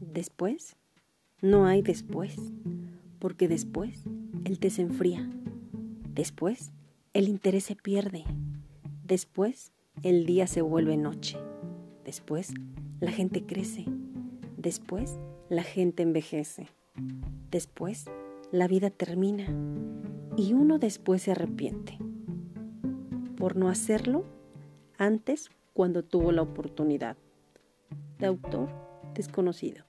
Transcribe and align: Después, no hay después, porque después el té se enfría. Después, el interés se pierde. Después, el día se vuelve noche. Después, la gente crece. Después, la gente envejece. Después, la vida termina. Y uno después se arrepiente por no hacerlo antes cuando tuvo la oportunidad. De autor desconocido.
Después, 0.00 0.76
no 1.42 1.66
hay 1.66 1.82
después, 1.82 2.36
porque 3.18 3.48
después 3.48 4.04
el 4.44 4.58
té 4.58 4.70
se 4.70 4.82
enfría. 4.82 5.28
Después, 6.14 6.72
el 7.12 7.28
interés 7.28 7.64
se 7.64 7.76
pierde. 7.76 8.24
Después, 9.04 9.72
el 10.02 10.26
día 10.26 10.46
se 10.46 10.62
vuelve 10.62 10.96
noche. 10.96 11.36
Después, 12.04 12.54
la 13.00 13.10
gente 13.10 13.44
crece. 13.44 13.84
Después, 14.56 15.18
la 15.48 15.62
gente 15.62 16.02
envejece. 16.02 16.68
Después, 17.50 18.06
la 18.52 18.68
vida 18.68 18.90
termina. 18.90 19.46
Y 20.36 20.52
uno 20.52 20.78
después 20.78 21.22
se 21.22 21.32
arrepiente 21.32 21.98
por 23.36 23.56
no 23.56 23.68
hacerlo 23.68 24.24
antes 24.98 25.50
cuando 25.72 26.02
tuvo 26.02 26.32
la 26.32 26.42
oportunidad. 26.42 27.16
De 28.18 28.26
autor 28.26 28.68
desconocido. 29.16 29.84